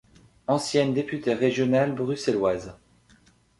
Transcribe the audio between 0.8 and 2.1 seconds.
députée régionale